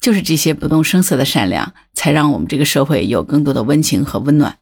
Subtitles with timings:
[0.00, 4.56] 就是这些不动声色的善良，才让我们这个社会有更多的温情和温暖。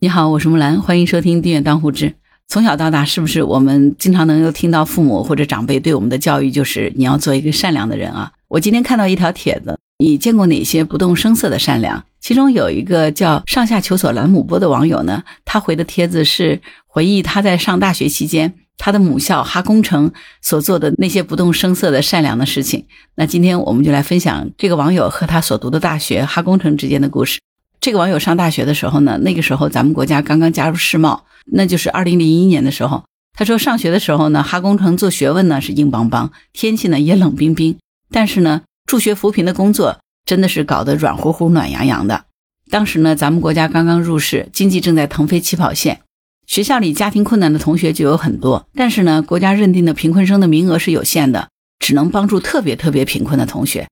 [0.00, 2.08] 你好，我是木兰，欢迎收听《订阅当户知》。
[2.48, 8.32] 从小到大，是不是我们经常能够听到父母或者长辈对我们的教育，就是你要做一个善良的人啊？
[8.48, 12.02] 我今天看到一条帖子，你见过哪些不动声色的善良？
[12.18, 20.12] 其中有一个叫上下求索兰姆波的网友呢，他回的帖子是回忆他在上大学期间，他的母校哈工程
[20.42, 22.86] 所做的那些不动声色的善良的事情。
[23.14, 27.40] 那今天我们就来分享这个网友和他所读的大学哈工程之间的故事。
[27.80, 33.04] 这个网友上大学的时候呢，那个时候咱们国家刚刚加入世贸，那就是二零零一年的时候。
[33.36, 37.76] 他说上学的时候呢，哈工程做学问呢是硬邦邦，天气呢也冷冰冰，
[38.10, 42.24] 但是呢助学扶贫的工作真的是搞得软乎乎、暖洋洋的。
[42.70, 46.00] 当时呢，咱们国家刚刚入世，经济正在腾飞起跑线，
[46.46, 51.48] 学校里家庭困难的同学就有很多，但是呢，国家认定的贫困生的名额是有限的，
[51.78, 53.88] 只能帮助特别特别贫困的同学。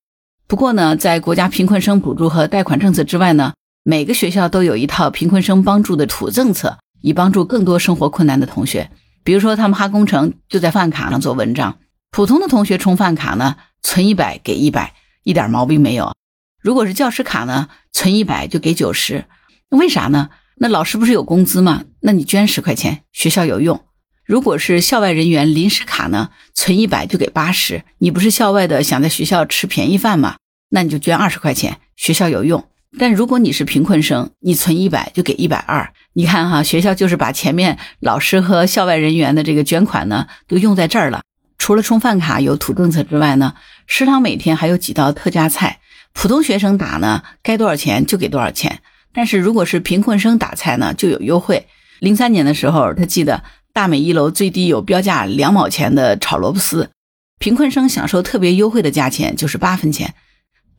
[0.47, 3.53] 不过呢，在国家贫困生补助和贷款政策之外呢。
[3.85, 8.89] 每个学校都有一套贫困生帮助的土政策，以帮助更多生活困难的同学。
[9.25, 11.79] 比如说，他们哈工程就在饭卡上做文章。
[12.13, 14.95] 普通的同学充饭卡呢，存一百给一百，
[15.25, 16.15] 一点毛病没有。
[16.61, 19.25] 如果是教师卡呢，存一百就给九十。
[19.71, 20.31] 为啥呢？
[20.57, 21.85] 那老师不是有工资吗？
[22.01, 23.81] 那你捐十块钱，学校有用。
[24.25, 27.83] 如果是校外人员临时卡呢，存一百就给八十。
[27.99, 30.37] 你不是校外的，想在学校吃便宜饭吗？
[30.71, 32.65] 那你就捐二十块钱，学校有用。
[32.99, 35.93] 但如果你是贫困生，你存一百就给一百二。
[36.13, 41.23] 你看哈，学校就是把前面老师和校外人员的这个捐款呢，都用在这儿了。
[41.59, 43.55] 除了充饭卡有土政策之外呢，
[43.87, 45.81] 食堂每天还有几道特价菜。
[46.13, 48.81] 普通学生打呢，该多少钱就给多少钱。
[49.13, 51.67] 但是如果是贫困生打菜呢，就有优惠。
[52.01, 56.91] 零三年的时候，他记得大美一楼最低有标价两毛钱的炒萝卜丝，
[57.39, 60.15] 贫困生享受特别优惠的价钱就是八分钱。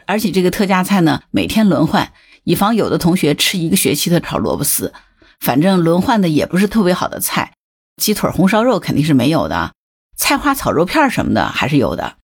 [0.05, 2.11] 而且这个特价菜呢，每天轮换，
[2.43, 4.93] 以防有的同学吃一个学期的炒萝卜丝。
[5.39, 7.53] 反正轮换的也不是特别好的菜，
[8.01, 9.73] 鸡腿、红烧肉肯定是没有的，
[10.17, 12.15] 菜花炒肉片什么的还是有的。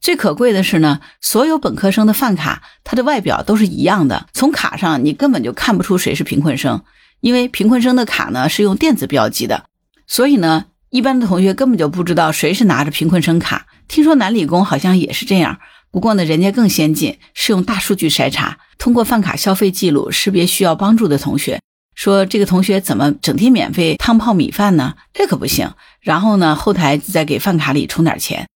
[0.00, 6.82] 最可贵的是呢，所有本科生的饭卡，它的外表都是一样的，从卡上你根本就看不出谁是贫困生，
[7.20, 9.64] 因为贫困生的卡呢是用电子标记的，
[10.06, 13.66] 所以呢，一般的同学根本就不知道谁是拿着贫困生卡。
[13.88, 15.58] 听说南理工好像也是这样。
[15.90, 21.60] 不过呢，人家更先进，是用大数据筛查，通过饭卡消费记录识别需要帮助的同学，
[21.94, 24.94] 说这个同学怎么整天免费汤泡米饭呢？
[25.14, 25.72] 这可不行。
[26.00, 28.46] 然后呢，后台再给饭卡里充点钱。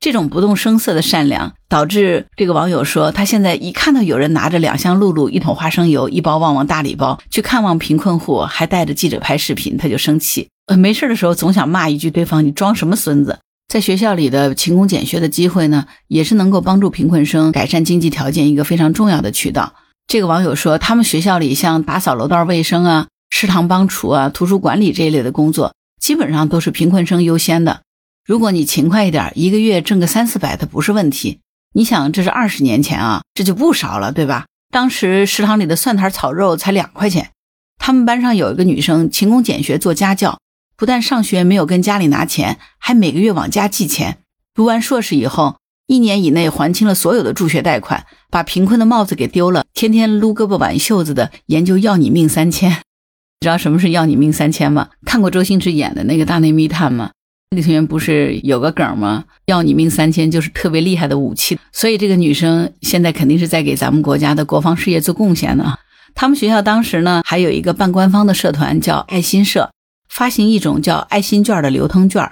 [0.00, 10.48] 这种不动声色的善良，导致这个网友说，他现在一看到有人拿着两箱露露、一桶花生油、一包旺旺大礼包去看望贫困户，还带着记者拍视频，他就生气。
[10.68, 19.74] 呃，没事的时候总想骂一句对方：“你装什么孙子？”在学校里的勤工俭学的机会呢，也是能够帮助贫困生改善经济条件一个非常重要的渠道。
[20.06, 27.82] 这个网友说，他们学校里像打扫楼道卫生啊、食堂帮厨啊、图书管理这一类的工作，基本上都是贫困生优先的。
[28.30, 31.40] 如果你勤快一点，一个月挣个三四百，它不是问题。
[31.74, 34.46] 你想，这是二十年前啊，这就不少了，对吧？
[34.70, 37.30] 当时食堂里的蒜苔炒肉才两块钱。
[37.76, 40.38] 他们班上有一个女生勤工俭学做家教。
[40.76, 44.18] 不但上学没有跟家里拿钱，还每个月往家寄钱。
[44.54, 45.56] 读完硕士以后，
[45.88, 52.70] 一年以内还清了所有的助学贷款，把贫困的帽子给丢了，天天撸胳膊挽袖子的研究要你命三千。
[52.70, 52.76] 你
[53.40, 54.90] 知道什么是要你命三千吗？
[55.04, 57.10] 看过周星驰演的那个大内密探吗？
[57.52, 59.24] 女同学不是有个梗吗？
[59.46, 61.58] 要你命三千就是特别厉害的武器。
[61.72, 65.74] 所以这个女生现在肯定是在给咱们国家的国防事业做贡献呢。
[66.14, 69.68] 他们学校当时呢还有一个半官方的社团叫爱心社。
[70.08, 72.30] 发行一种叫爱心券的流通券，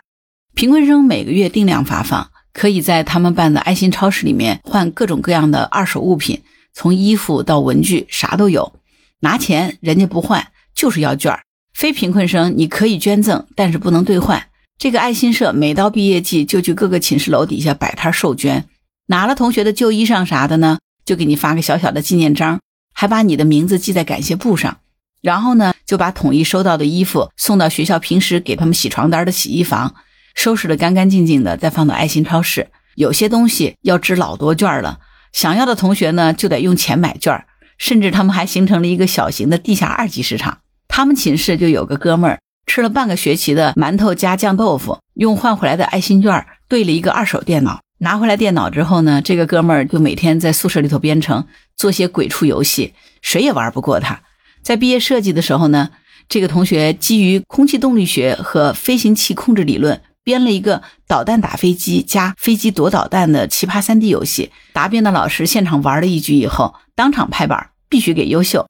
[0.55, 6.43] 贫困生每个月定量发放，可以在他们办的爱心超市里面换各种各样的二手物品，
[6.73, 8.73] 从衣服到文具啥都有。
[9.21, 11.37] 拿钱人家不换，就是要券。
[11.75, 14.45] 非贫困生你可以捐赠，但是不能兑换。
[14.79, 18.65] 这个爱心社每到毕业季就去各个寝室楼底下摆摊授捐，
[19.07, 22.61] 拿了同学的旧衣裳啥的呢，就给你发个小小的纪念章，
[22.95, 24.79] 还把你的名字记在感谢簿上。
[25.21, 29.97] 然后呢，就把统一收到的衣服送到学校平时给他们洗床单的洗衣房，
[30.37, 32.69] 收拾的干干净净的，再放到爱心超市。
[32.95, 35.01] 有些东西要值老多券了，
[35.33, 37.45] 想要的同学呢，就得用钱买券。
[37.79, 40.59] 甚至他们还形成了一个小型的地下二级市场。
[40.87, 47.81] 他们寝室就有个哥们儿，吃了半个学期的馒头加酱豆腐，用换回来的爱心券兑了一个二手电脑。
[48.01, 51.45] 拿回来电脑之后呢，这个哥们儿就每天在宿舍里头编程，
[51.75, 54.21] 做些鬼畜游戏，谁也玩不过他。
[54.63, 55.91] 在毕业设计的时候呢，
[56.29, 64.53] 这个同学基于空气动力学和飞行器控制理论编了一个导弹打飞机加飞机躲导弹的奇葩 3D 游戏。
[64.73, 68.69] 答辩的老师现场玩了一局以后，当场拍板，必须给优秀。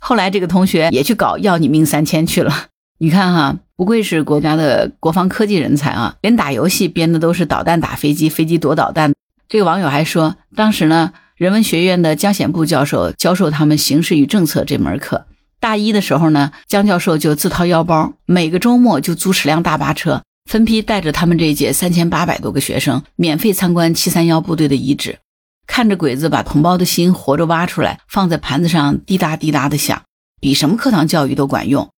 [0.00, 2.66] 后来这个同学也去搞要你命三千去了。
[3.00, 9.14] 你看哈，不愧是国家的国防科技人才啊，连打游戏编的都是导弹打飞机，飞机躲导弹。
[9.48, 15.26] 这个网友还说，当时呢，人文学院的江显部教授教授他们形势与政策这门课。
[15.60, 25.20] 大一的时候呢，江教授就自掏腰包，每个周末就租十辆大巴车，分批带着他们这一届三千八百多个学生，免费参观七三幺部队的遗址，
[25.68, 30.02] 看着鬼子把同胞的心活着挖出来，放在盘子上滴答滴答的响，
[30.40, 31.88] 比什么课堂教育都管用。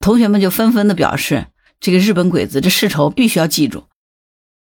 [0.00, 1.48] 同学们就纷纷的表示，
[1.78, 3.84] 这个日本鬼子这世仇必须要记住。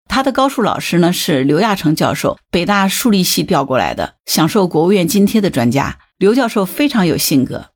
[0.07, 5.99] 他的高数老师呢是刘亚成教授，北大数理系调过来的，享受国务院津贴的专家。
[6.17, 7.71] 刘教授非常有性格，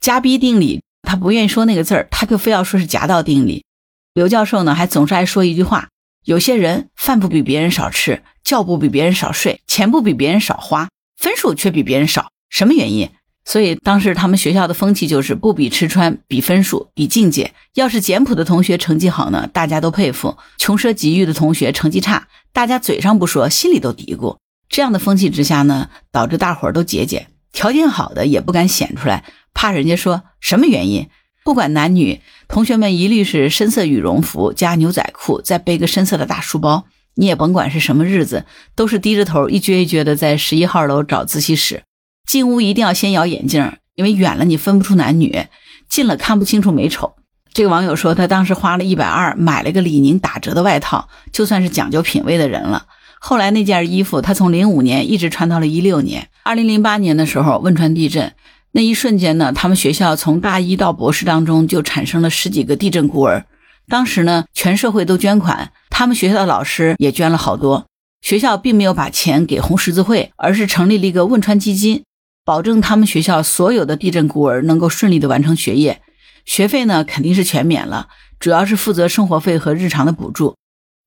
[0.00, 3.64] 夹逼定理他不愿意说那个字儿，他就非要说是夹道定理。
[4.12, 5.90] 刘教授呢还总是爱说一句话：
[6.24, 13.08] 有些人饭不比别人少吃，觉不比别人少睡，钱不比别人少花，分数却比别人少，什么原因？
[13.44, 17.52] 所以当时他们学校的风气就是不比吃穿，比分数，比境界。
[17.74, 24.38] 要是简朴的同学成绩好呢，大家都佩服；穷奢极欲的同学成绩差，大家嘴上不说，心里都嘀咕。
[24.68, 31.08] 这样的风气之下呢，导致大伙儿都节俭，条件好的也不敢显出来，怕人家说什么原因。
[31.44, 36.86] 不管男女，同学们一律是深色羽绒服加牛仔裤，再背个深色的大书包。
[37.16, 41.82] 你也甭管是什么日子，都是低着头一撅一撅的在十一号楼找自习室。
[42.26, 45.46] 进屋一定要先咬眼镜，因为远了你分不出男女，
[45.88, 47.14] 近了看不清楚美丑。
[47.52, 52.86] 这个网友说，他当时花了一百二买了个李宁打折的外套，就算是讲究品味的人了。
[53.20, 56.28] 后来那件衣服他从零五年一直穿到了一六年。
[56.42, 58.34] 二零零八年的时候，汶川地震
[58.72, 63.46] 那一瞬间呢，他们学校从大一到博士当中就产生了十几个地震孤儿。
[63.86, 67.86] 当时呢，全社会都捐款，他们学校的老师也捐了好多。
[68.20, 72.02] 学校并没有把钱给红十字会，而是成立了一个汶川基金。
[72.44, 76.02] 保证他们学校所有的地震孤儿能够顺利的完成学业，
[76.44, 78.08] 学费呢肯定是全免了，
[78.38, 80.54] 主要是负责生活费和日常的补助。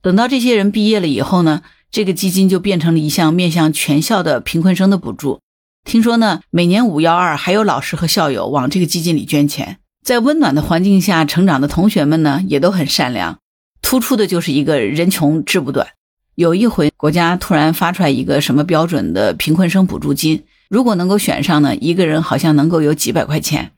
[0.02, 1.62] 等到这些人毕业了以后呢，
[1.92, 5.40] 这个基金就变成了一项面向全校的贫困生的补助。
[5.84, 9.78] 听说呢，每年五幺二还有老师和校友往这个基金里捐钱。
[10.04, 13.38] 在温暖的环境下成长的同学们呢，也都很善良。
[13.82, 15.88] 突出的就是一个人穷志不短。
[16.36, 20.44] 有一回国家突然发出来一个什么标准的贫困生补助金。
[20.70, 23.72] 如果能够选上呢，一个人好像能够有几百块钱，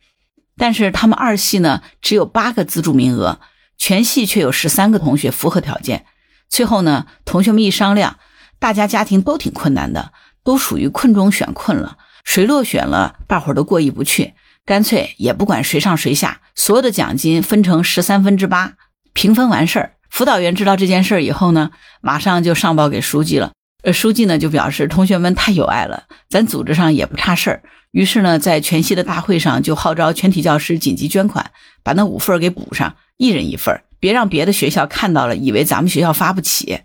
[0.57, 3.39] 但是他们二系呢只有八个资助名额，
[3.77, 6.05] 全系却有十三个同学符合条件。
[6.49, 8.17] 最后呢，同学们一商量，
[8.57, 10.11] 大家家庭都挺困难的，
[10.43, 14.33] 都属于困中选困了，谁落选了，大伙儿都过意不去，
[14.65, 18.73] 干脆也不管谁上谁下，所有的奖金分成十三分之八，
[19.13, 19.93] 平分完事儿。
[20.09, 21.69] 辅导员知道这件事儿以后呢，
[22.01, 23.51] 马上就上报给书记了。
[23.83, 27.63] 呃，书记呢就表示同学们太有爱了，咱组织上也不差事儿。
[27.91, 36.81] 于是呢，在全系的大会上就号召全体教师紧急捐款，把那五份给补上，一人一份，别让别的学校看到了，以为咱们学校发不起。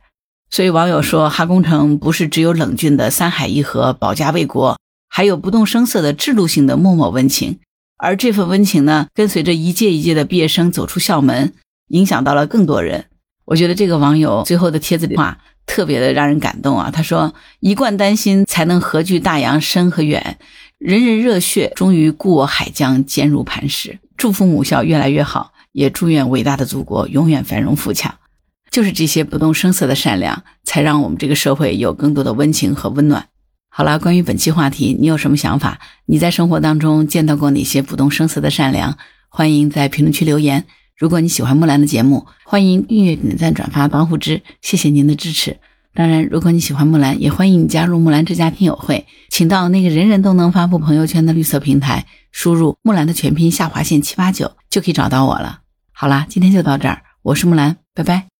[0.50, 7.58] 所以网友说，哈工程不是只有冷峻的三海一河、保家卫国，还有不动声色的制度性的默默温情。
[7.96, 11.52] 而这份温情呢，跟随着一届一届的毕业生走出校门，
[11.88, 13.06] 影响到了更多人。
[13.44, 15.38] 我觉得这个网友最后的帖子里话。
[15.66, 16.90] 特别的让人感动啊！
[16.92, 20.20] 他说：“一贯担心，才能合聚大洋深和远；
[20.76, 28.14] 人人热血，终于故我海疆坚如磐石。”祝福母校越来越好，也祝愿伟大的祖国永远繁荣富强。
[28.70, 33.28] 就是这些不动声色的善良，才让我们这个社会有更多的温情和温暖。
[33.70, 35.80] 好了，关于本期话题，你有什么想法？
[36.04, 38.98] 你在生活当中见到过哪些不动声色的善良？
[39.30, 40.66] 欢迎在评论区留言。
[40.96, 45.56] 如果你喜欢木兰的节目，欢迎订阅、点赞、转发、帮护之，谢谢您的支持。
[45.92, 55.60] 当然，如果你喜欢木兰，也欢迎你加入木兰之家听友会，请到那个人人都能发布朋友圈的绿色平台，输入木兰的全拼下划线七八九，就可以找到我了。
[55.92, 58.33] 好啦，今天就到这儿，我是木兰，拜拜。